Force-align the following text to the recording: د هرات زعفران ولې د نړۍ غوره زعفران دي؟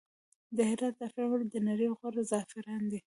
د 0.55 0.57
هرات 0.69 0.93
زعفران 0.99 1.27
ولې 1.29 1.45
د 1.53 1.55
نړۍ 1.67 1.87
غوره 1.97 2.23
زعفران 2.31 2.81
دي؟ 2.91 2.99